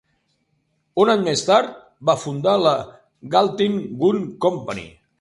Un 1.03 1.11
any 1.15 1.21
més 1.27 1.43
tard, 1.51 1.77
va 2.11 2.17
fundar 2.23 2.57
la 2.65 2.75
Gatling 3.37 3.81
Gun 4.05 4.29
Company. 4.49 4.87